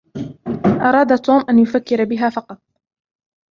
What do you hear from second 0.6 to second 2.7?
أراد توم أن يفكر بها فقط.